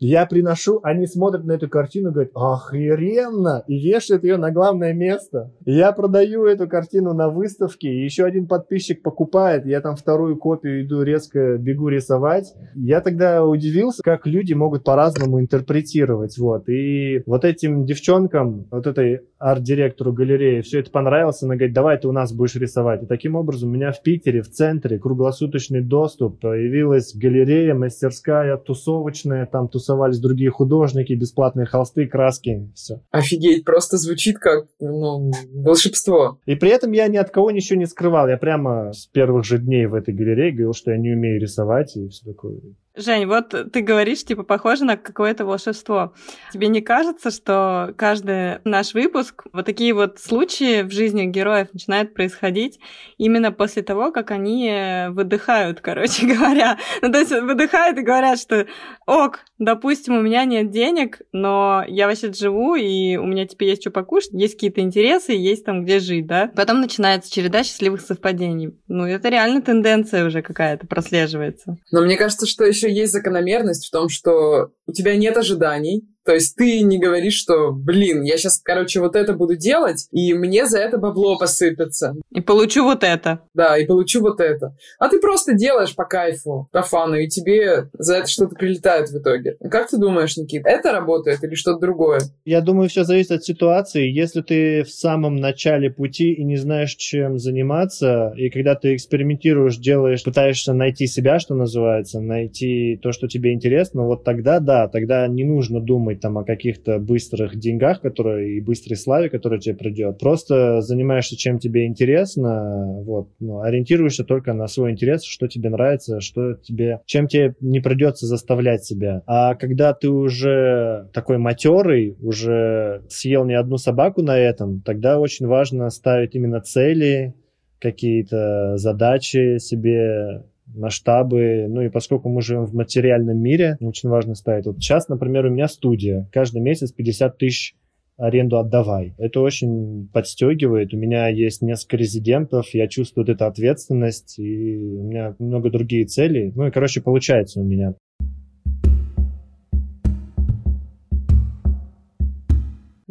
[0.00, 5.52] Я приношу, они смотрят на эту картину говорят, охеренно, и вешают ее на главное место.
[5.64, 10.84] Я продаю эту картину на выставке, и еще один подписчик покупает, я там вторую копию
[10.84, 12.52] иду резко бегу рисовать.
[12.74, 16.68] Я тогда удивился, как люди могут по-разному интерпретировать, вот.
[16.68, 22.08] И вот этим девчонкам, вот этой арт-директору галереи все это понравилось, она говорит, давай ты
[22.08, 23.02] у нас будешь рисовать.
[23.02, 29.46] И таким образом у меня в Питере, в центре, круглосуточный доступ, появилась галерея, мастерская, тусовочная,
[29.46, 33.02] там тусовочная тусовались другие художники, бесплатные холсты, краски, все.
[33.10, 36.38] Офигеть, просто звучит как ну, волшебство.
[36.46, 38.28] И при этом я ни от кого ничего не скрывал.
[38.28, 41.96] Я прямо с первых же дней в этой галерее говорил, что я не умею рисовать
[41.96, 42.60] и все такое.
[42.96, 46.14] Жень, вот ты говоришь, типа, похоже на какое-то волшебство.
[46.52, 52.14] Тебе не кажется, что каждый наш выпуск, вот такие вот случаи в жизни героев начинают
[52.14, 52.78] происходить
[53.18, 56.78] именно после того, как они выдыхают, короче говоря.
[57.02, 58.66] Ну, то есть выдыхают и говорят, что
[59.06, 63.82] ок, допустим, у меня нет денег, но я вообще живу, и у меня теперь есть
[63.82, 66.52] что покушать, есть какие-то интересы, есть там где жить, да?
[66.54, 68.78] Потом начинается череда счастливых совпадений.
[68.86, 71.76] Ну, это реально тенденция уже какая-то прослеживается.
[71.90, 76.32] Но мне кажется, что еще есть закономерность в том, что у тебя нет ожиданий, то
[76.32, 80.66] есть ты не говоришь, что, блин, я сейчас, короче, вот это буду делать, и мне
[80.66, 82.14] за это бабло посыпется.
[82.30, 83.40] И получу вот это.
[83.52, 84.74] Да, и получу вот это.
[84.98, 89.18] А ты просто делаешь по кайфу, по фану, и тебе за это что-то прилетает в
[89.18, 89.56] итоге.
[89.70, 92.20] Как ты думаешь, Никит, это работает или что-то другое?
[92.44, 94.10] Я думаю, все зависит от ситуации.
[94.10, 99.76] Если ты в самом начале пути и не знаешь, чем заниматься, и когда ты экспериментируешь,
[99.76, 105.26] делаешь, пытаешься найти себя, что называется, найти то, что тебе интересно, вот тогда да, тогда
[105.28, 109.74] не нужно думать думать там о каких-то быстрых деньгах, которые и быстрой славе, которая тебе
[109.74, 110.18] придет.
[110.18, 116.20] Просто занимаешься чем тебе интересно, вот, ну, ориентируешься только на свой интерес, что тебе нравится,
[116.20, 119.22] что тебе, чем тебе не придется заставлять себя.
[119.26, 125.46] А когда ты уже такой матерый, уже съел не одну собаку на этом, тогда очень
[125.46, 127.34] важно ставить именно цели,
[127.80, 131.66] какие-то задачи себе масштабы.
[131.68, 134.66] Ну и поскольку мы живем в материальном мире, очень важно ставить.
[134.66, 136.28] Вот сейчас, например, у меня студия.
[136.32, 137.74] Каждый месяц 50 тысяч
[138.16, 139.14] аренду отдавай.
[139.18, 140.94] Это очень подстегивает.
[140.94, 146.04] У меня есть несколько резидентов, я чувствую вот эту ответственность, и у меня много другие
[146.06, 146.52] цели.
[146.54, 147.94] Ну и, короче, получается у меня.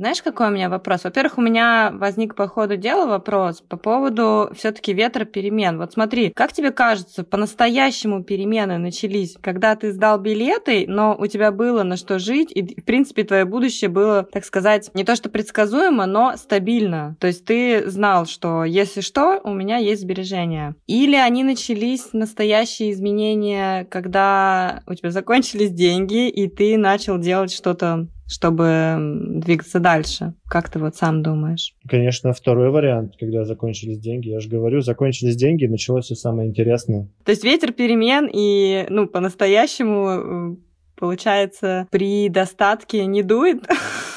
[0.04, 1.06] Знаешь, какой у меня вопрос?
[1.06, 5.78] Во-первых, у меня возник по ходу дела вопрос по поводу все-таки ветра перемен.
[5.78, 11.54] Вот смотри, как тебе кажется, по-настоящему перемены начались, когда ты сдал билеты, но у тебя
[11.54, 15.30] было на что жить, и, в принципе, твое будущее было, так сказать, не то что
[15.30, 17.16] предсказуемо, но стабильно.
[17.22, 20.76] То есть ты знал, что если что, у меня есть сбережения.
[20.86, 28.10] Или они начались настоящие изменения, когда у тебя закончились деньги, и ты начал делать что-то
[28.27, 28.97] чтобы
[29.43, 30.33] двигаться дальше.
[30.47, 31.73] Как ты вот сам думаешь?
[31.88, 34.29] Конечно, второй вариант, когда закончились деньги.
[34.29, 37.09] Я же говорю, закончились деньги, началось все самое интересное.
[37.25, 40.55] То есть ветер перемен и, ну, по-настоящему, э,
[40.95, 43.63] получается, при достатке не дует?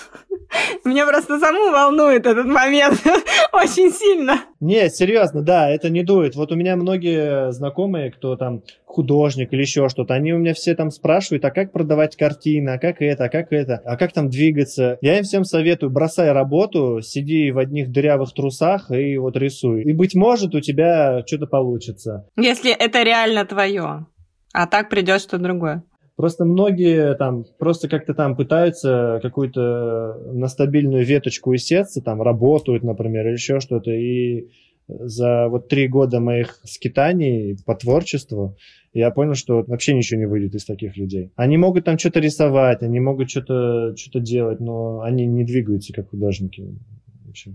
[0.84, 3.00] Меня просто саму волнует этот момент
[3.52, 4.40] очень сильно.
[4.60, 6.36] Не, серьезно, да, это не дует.
[6.36, 10.74] Вот у меня многие знакомые, кто там художник или еще что-то, они у меня все
[10.74, 14.30] там спрашивают, а как продавать картины, а как это, а как это, а как там
[14.30, 14.98] двигаться.
[15.02, 19.82] Я им всем советую, бросай работу, сиди в одних дырявых трусах и вот рисуй.
[19.82, 22.26] И, быть может, у тебя что-то получится.
[22.36, 24.06] Если это реально твое.
[24.52, 25.82] А так придет что-то другое.
[26.16, 33.26] Просто многие там просто как-то там пытаются какую-то на стабильную веточку усеться, там работают, например,
[33.26, 33.90] или еще что-то.
[33.90, 34.48] И
[34.88, 38.56] за вот три года моих скитаний по творчеству
[38.94, 41.32] я понял, что вообще ничего не выйдет из таких людей.
[41.36, 46.10] Они могут там что-то рисовать, они могут что-то что делать, но они не двигаются как
[46.10, 46.78] художники.
[47.26, 47.52] Вообще.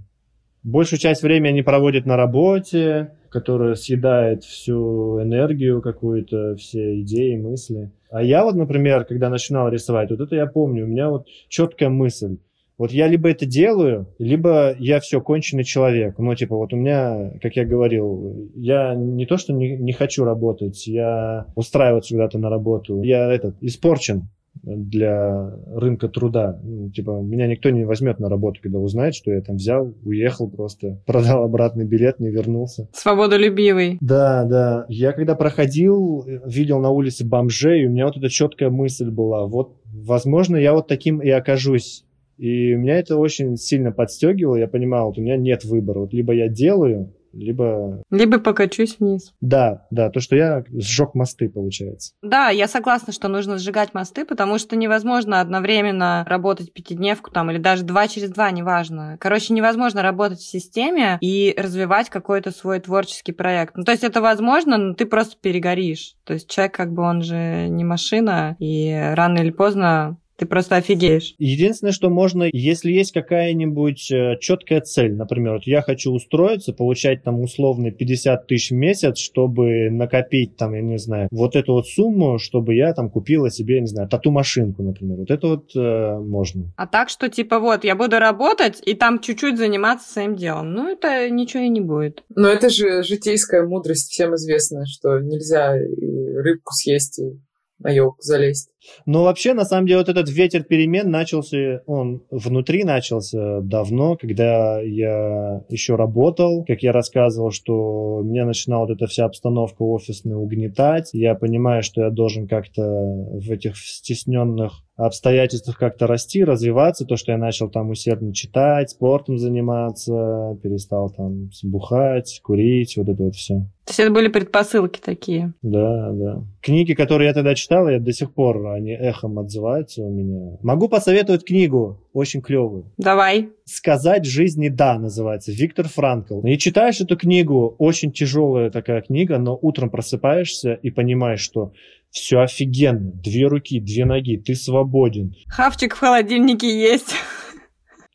[0.62, 7.92] Большую часть времени они проводят на работе, которая съедает всю энергию какую-то, все идеи, мысли.
[8.12, 11.90] А я вот, например, когда начинал рисовать, вот это я помню, у меня вот четкая
[11.90, 12.38] мысль.
[12.78, 16.18] Вот я либо это делаю, либо я все конченый человек.
[16.18, 20.24] Ну, типа, вот у меня, как я говорил, я не то, что не, не хочу
[20.26, 23.02] работать, я устраиваться куда-то на работу.
[23.04, 24.30] Я этот, испорчен
[24.64, 26.60] для рынка труда.
[26.64, 30.50] Ну, типа, меня никто не возьмет на работу, когда узнает, что я там взял, уехал
[30.50, 32.88] просто, продал обратный билет, не вернулся.
[32.94, 33.98] Свободолюбивый.
[34.02, 34.86] Да, да.
[34.90, 39.78] Я когда проходил, видел на улице бомжей, у меня вот эта четкая мысль была, вот,
[39.86, 42.06] возможно, я вот таким и окажусь.
[42.38, 46.00] И меня это очень сильно подстегивало, я понимал, вот у меня нет выбора.
[46.00, 48.04] Вот либо я делаю, либо...
[48.10, 49.34] Либо покачусь вниз.
[49.42, 52.14] Да, да, то, что я сжег мосты, получается.
[52.22, 57.58] Да, я согласна, что нужно сжигать мосты, потому что невозможно одновременно работать пятидневку там или
[57.58, 59.18] даже два через два, неважно.
[59.20, 63.76] Короче, невозможно работать в системе и развивать какой-то свой творческий проект.
[63.76, 66.16] Ну, то есть это возможно, но ты просто перегоришь.
[66.26, 70.78] То есть человек как бы он же не машина, и рано или поздно ты просто
[70.78, 71.36] офигеешь.
[71.38, 77.24] Единственное, что можно, если есть какая-нибудь э, четкая цель, например, вот я хочу устроиться, получать
[77.24, 81.88] там условно 50 тысяч в месяц, чтобы накопить там, я не знаю, вот эту вот
[81.88, 85.20] сумму, чтобы я там купила себе, я не знаю, тату-машинку, например.
[85.20, 86.74] Вот это вот э, можно.
[86.76, 90.74] А так, что типа вот, я буду работать и там чуть-чуть заниматься своим делом.
[90.74, 92.24] Ну, это ничего и не будет.
[92.34, 97.40] Но это же житейская мудрость, всем известно, что нельзя рыбку съесть и
[97.78, 98.71] на елку залезть.
[99.06, 104.80] Но вообще, на самом деле, вот этот ветер перемен начался, он внутри начался давно, когда
[104.82, 111.10] я еще работал, как я рассказывал, что меня начинала вот эта вся обстановка офисная угнетать.
[111.14, 117.32] Я понимаю, что я должен как-то в этих стесненных обстоятельствах как-то расти, развиваться, то, что
[117.32, 123.66] я начал там усердно читать, спортом заниматься, перестал там бухать, курить, вот это вот все.
[123.86, 125.54] То есть это были предпосылки такие?
[125.62, 126.44] Да, да.
[126.62, 130.58] Книги, которые я тогда читал, я до сих пор они эхом отзываются у меня.
[130.62, 132.92] Могу посоветовать книгу, очень клевую.
[132.98, 133.50] Давай.
[133.66, 136.42] «Сказать жизни да» называется, Виктор Франкл.
[136.42, 141.74] И читаешь эту книгу, очень тяжелая такая книга, но утром просыпаешься и понимаешь, что
[142.10, 145.34] все офигенно, две руки, две ноги, ты свободен.
[145.48, 147.14] Хавчик в холодильнике есть.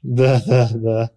[0.03, 1.11] Да, да, да.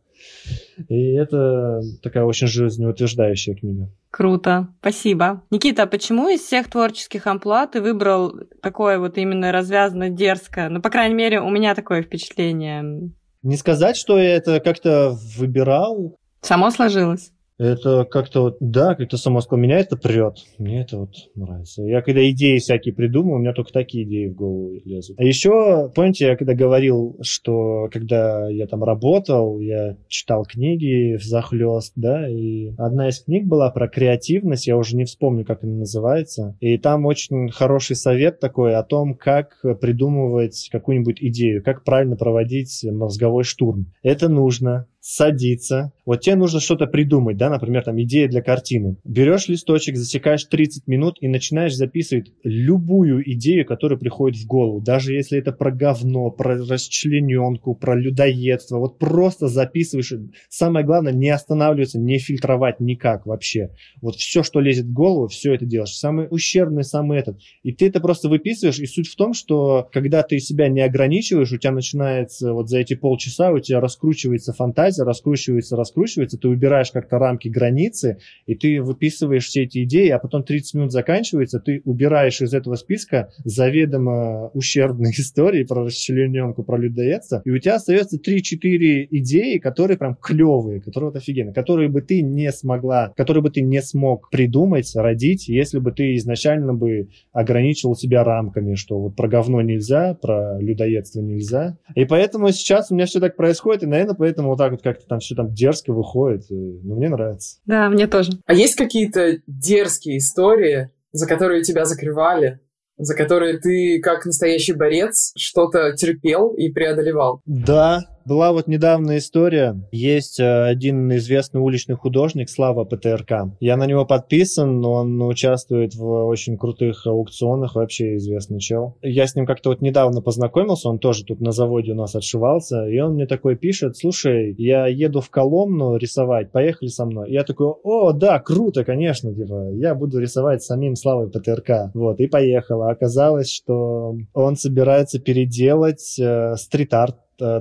[0.88, 3.92] И это такая очень жизнеутверждающая книга.
[4.12, 5.44] Круто, спасибо.
[5.52, 10.70] Никита, а почему из всех творческих амплуа ты выбрал такое вот именно развязано дерзкое?
[10.70, 13.12] Ну, по крайней мере, у меня такое впечатление.
[13.44, 16.18] Не сказать, что я это как-то выбирал.
[16.42, 17.32] Само сложилось.
[17.60, 20.38] Это как-то вот, да, как-то само сказал, меня это прет.
[20.58, 21.84] Мне это вот нравится.
[21.84, 25.20] Я когда идеи всякие придумываю, у меня только такие идеи в голову лезут.
[25.20, 31.24] А еще, помните, я когда говорил, что когда я там работал, я читал книги в
[31.24, 35.80] захлест, да, и одна из книг была про креативность, я уже не вспомню, как она
[35.80, 36.56] называется.
[36.62, 42.86] И там очень хороший совет такой о том, как придумывать какую-нибудь идею, как правильно проводить
[42.90, 43.92] мозговой штурм.
[44.02, 45.92] Это нужно садится.
[46.06, 48.98] Вот тебе нужно что-то придумать, да, например, там идея для картины.
[49.04, 54.82] Берешь листочек, засекаешь 30 минут и начинаешь записывать любую идею, которая приходит в голову.
[54.82, 58.78] Даже если это про говно, про расчлененку, про людоедство.
[58.78, 60.14] Вот просто записываешь.
[60.48, 63.72] Самое главное, не останавливаться, не фильтровать никак вообще.
[64.02, 65.96] Вот все, что лезет в голову, все это делаешь.
[65.96, 67.40] Самый ущербный, самый этот.
[67.64, 68.80] И ты это просто выписываешь.
[68.80, 72.78] И суть в том, что когда ты себя не ограничиваешь, у тебя начинается вот за
[72.78, 78.82] эти полчаса у тебя раскручивается фантазия, раскручивается, раскручивается, ты убираешь как-то рамки, границы, и ты
[78.82, 84.50] выписываешь все эти идеи, а потом 30 минут заканчивается, ты убираешь из этого списка заведомо
[84.54, 90.82] ущербные истории про расчлененку, про людоедство, и у тебя остается 3-4 идеи, которые прям клевые,
[90.82, 95.48] которые вот офигенно, которые бы ты не смогла, которые бы ты не смог придумать, родить,
[95.48, 101.22] если бы ты изначально бы ограничивал себя рамками, что вот про говно нельзя, про людоедство
[101.22, 101.78] нельзя.
[101.96, 105.08] И поэтому сейчас у меня все так происходит, и, наверное, поэтому вот так вот как-то
[105.08, 106.46] там все там дерзко выходит.
[106.50, 107.60] Ну, мне нравится.
[107.66, 108.34] Да, мне тоже.
[108.46, 112.60] А есть какие-то дерзкие истории, за которые тебя закрывали?
[113.00, 117.42] за которые ты, как настоящий борец, что-то терпел и преодолевал.
[117.46, 119.76] Да, была вот недавняя история.
[119.92, 123.58] Есть э, один известный уличный художник Слава ПТРК.
[123.60, 128.96] Я на него подписан, он участвует в очень крутых аукционах, вообще известный чел.
[129.02, 132.88] Я с ним как-то вот недавно познакомился, он тоже тут на заводе у нас отшивался,
[132.88, 137.32] и он мне такой пишет, слушай, я еду в Коломну рисовать, поехали со мной.
[137.32, 141.96] Я такой, о, да, круто, конечно, типа, я буду рисовать самим Славой ПТРК.
[141.96, 142.84] Вот, и поехал.
[142.84, 147.16] А оказалось, что он собирается переделать э, стрит-арт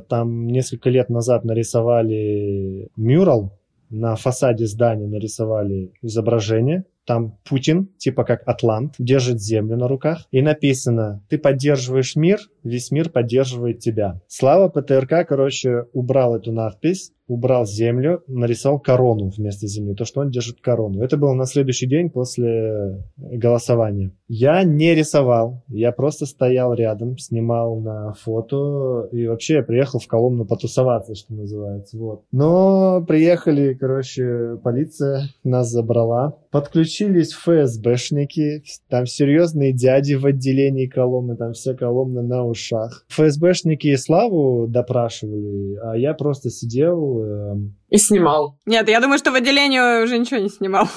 [0.08, 3.58] там несколько лет назад нарисовали мюрал,
[3.90, 10.26] на фасаде здания нарисовали изображение, там Путин, типа как Атлант, держит землю на руках.
[10.30, 14.20] И написано, ты поддерживаешь мир, весь мир поддерживает тебя.
[14.28, 20.30] Слава ПТРК, короче, убрал эту надпись, убрал землю, нарисовал корону вместо земли, то, что он
[20.30, 21.02] держит корону.
[21.02, 24.12] Это было на следующий день после голосования.
[24.28, 30.06] Я не рисовал, я просто стоял рядом, снимал на фото, и вообще я приехал в
[30.06, 31.98] Коломну потусоваться, что называется.
[31.98, 32.22] Вот.
[32.32, 41.52] Но приехали, короче, полиция нас забрала, подключились ФСБшники, там серьезные дяди в отделении Коломны, там
[41.52, 43.04] вся Коломна на ушах.
[43.08, 48.58] ФСБшники Славу допрашивали, а я просто сидел Эм, И снимал.
[48.66, 50.88] Нет, я думаю, что в отделении уже ничего не снимал.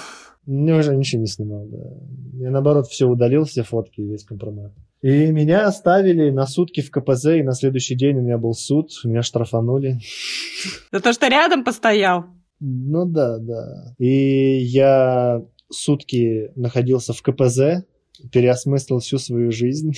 [0.45, 1.78] Не, уже ничего не снимал, да.
[2.34, 4.74] Я, наоборот, все удалил, все фотки, весь компромат.
[5.01, 8.89] И меня оставили на сутки в КПЗ, и на следующий день у меня был суд,
[9.03, 9.99] меня штрафанули.
[10.91, 12.26] За то, что рядом постоял?
[12.59, 13.95] Ну да, да.
[13.97, 15.41] И я
[15.72, 17.84] сутки находился в КПЗ,
[18.32, 19.93] переосмыслил всю свою жизнь.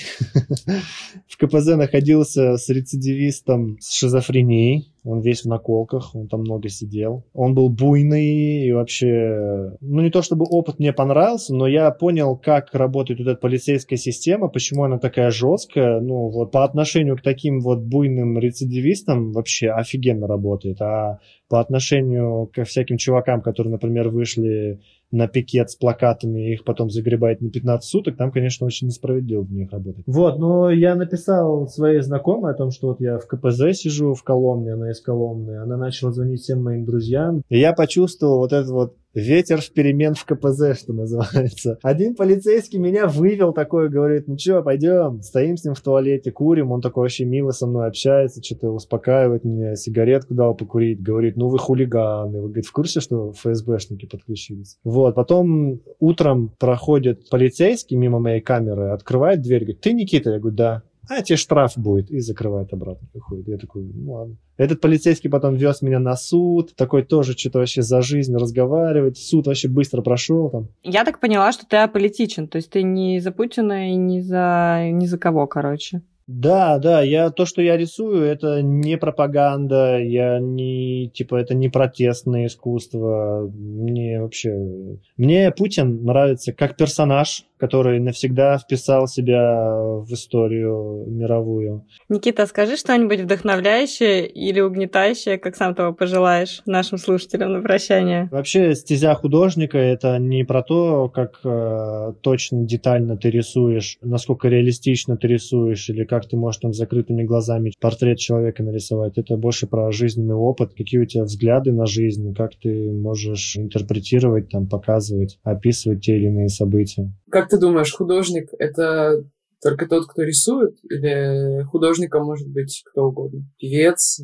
[1.28, 4.93] в КПЗ находился с рецидивистом с шизофренией.
[5.04, 7.26] Он весь в наколках, он там много сидел.
[7.34, 9.76] Он был буйный и вообще...
[9.82, 13.98] Ну, не то чтобы опыт мне понравился, но я понял, как работает вот эта полицейская
[13.98, 16.00] система, почему она такая жесткая.
[16.00, 20.82] Ну, вот по отношению к таким вот буйным рецидивистам вообще офигенно работает.
[20.82, 24.80] А по отношению к всяким чувакам, которые, например, вышли
[25.12, 29.46] на пикет с плакатами, и их потом загребает на 15 суток, там, конечно, очень несправедливо
[29.46, 30.04] для них работать.
[30.08, 34.24] Вот, но я написал своей знакомой о том, что вот я в КПЗ сижу в
[34.24, 38.72] Коломне, она из Коломны, она начала звонить всем моим друзьям, и я почувствовал вот это
[38.72, 41.78] вот Ветер в перемен в КПЗ, что называется.
[41.84, 46.72] Один полицейский меня вывел такой, говорит, ну что, пойдем, стоим с ним в туалете, курим.
[46.72, 51.02] Он такой вообще мило со мной общается, что-то успокаивает меня, сигаретку дал покурить.
[51.02, 52.42] Говорит, ну вы хулиганы.
[52.42, 54.80] Вы, говорит, в курсе, что ФСБшники подключились?
[54.84, 60.32] Вот, потом утром проходит полицейский мимо моей камеры, открывает дверь, говорит, ты Никита?
[60.32, 63.48] Я говорю, да а тебе штраф будет, и закрывает обратно, выходит.
[63.48, 64.38] Я такой, ну ладно.
[64.58, 69.48] Этот полицейский потом вез меня на суд, такой тоже что-то вообще за жизнь разговаривает, суд
[69.48, 70.68] вообще быстро прошел там.
[70.84, 74.90] Я так поняла, что ты аполитичен, то есть ты не за Путина и не за,
[74.92, 76.02] не за кого, короче.
[76.26, 81.68] Да, да, я то, что я рисую, это не пропаганда, я не типа это не
[81.68, 83.52] протестное искусство.
[83.54, 91.86] Мне вообще мне Путин нравится как персонаж, который навсегда вписал себя в историю мировую.
[92.10, 98.28] Никита, скажи что-нибудь вдохновляющее или угнетающее, как сам того пожелаешь, нашим слушателям на прощание.
[98.32, 105.16] Вообще, стезя художника— это не про то, как э, точно, детально ты рисуешь, насколько реалистично
[105.16, 109.18] ты рисуешь, или как ты можешь там закрытыми глазами портрет человека нарисовать.
[109.18, 114.50] Это больше про жизненный опыт, какие у тебя взгляды на жизнь, как ты можешь интерпретировать,
[114.50, 117.10] там, показывать, описывать те или иные события.
[117.34, 119.24] Как ты думаешь, художник— это
[119.60, 120.78] только тот, кто рисует?
[120.84, 123.50] Или художником может быть кто угодно?
[123.58, 124.22] Певец,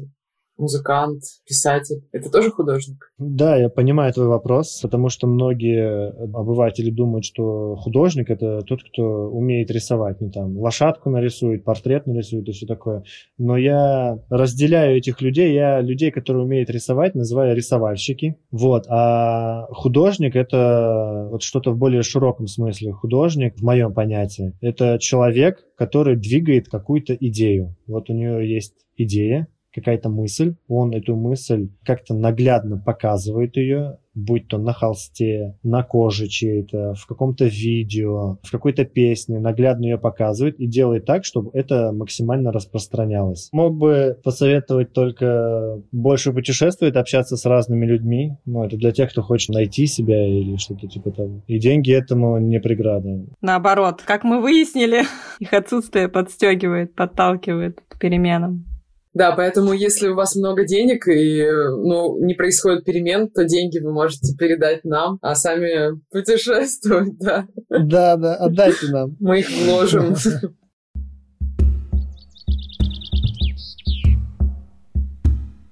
[0.60, 2.04] музыкант, писатель.
[2.12, 3.12] Это тоже художник?
[3.18, 9.04] Да, я понимаю твой вопрос, потому что многие обыватели думают, что художник— это тот, кто
[9.30, 10.22] умеет рисовать.
[10.22, 13.04] Ну, там, лошадку нарисует, портрет нарисует и все такое.
[13.38, 15.54] Но я разделяю этих людей.
[15.54, 18.38] Я людей, которые умеют рисовать, называю рисовальщики.
[18.52, 18.86] Вот.
[18.90, 22.92] А художник— это вот что-то в более широком смысле.
[22.92, 27.76] Художник, в моем понятии, это человек, который двигает какую-то идею.
[27.88, 29.48] Вот у него есть идея,
[29.80, 36.28] какая-то мысль, он эту мысль как-то наглядно показывает ее, будь то на холсте, на коже
[36.28, 41.92] чьей-то, в каком-то видео, в какой-то песне, наглядно ее показывает и делает так, чтобы это
[41.92, 43.50] максимально распространялось.
[43.52, 48.38] Мог бы посоветовать только больше путешествовать, общаться с разными людьми.
[48.46, 51.42] Ну, это для тех, кто хочет найти себя или что-то типа того.
[51.48, 53.26] И деньги этому не преграда.
[53.42, 55.04] Наоборот, как мы выяснили,
[55.40, 58.66] их отсутствие подстегивает, подталкивает к переменам.
[59.14, 63.92] Да, поэтому если у вас много денег и ну, не происходит перемен, то деньги вы
[63.92, 67.48] можете передать нам, а сами путешествовать, да.
[67.70, 69.16] Да, да, отдайте нам.
[69.20, 70.16] Мы их вложим.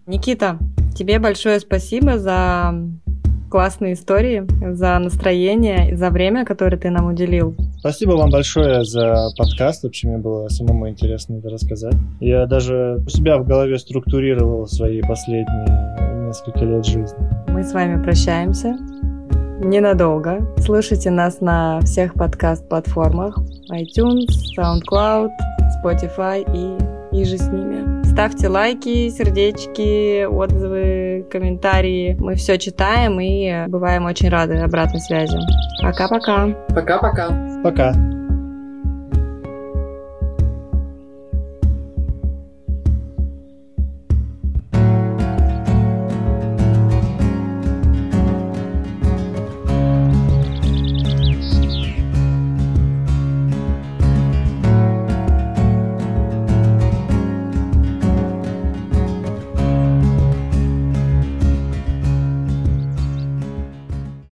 [0.08, 0.58] Никита,
[0.96, 2.74] тебе большое спасибо за
[3.50, 7.56] классные истории, за настроение, за время, которое ты нам уделил.
[7.80, 9.84] Спасибо вам большое за подкаст.
[9.84, 11.95] Вообще мне было самому интересно это рассказать.
[12.20, 17.18] Я даже у себя в голове структурировал свои последние несколько лет жизни.
[17.48, 18.78] Мы с вами прощаемся
[19.60, 20.45] ненадолго.
[20.60, 23.38] Слушайте нас на всех подкаст-платформах
[23.72, 24.28] iTunes,
[24.58, 25.30] SoundCloud,
[25.84, 27.97] Spotify и, и же с ними.
[28.18, 32.18] Ставьте лайки, сердечки, отзывы, комментарии.
[32.20, 35.38] Мы все читаем и бываем очень рады обратной связи.
[35.84, 36.47] Пока-пока.
[36.74, 37.61] Пока-пока.
[37.63, 38.16] Пока.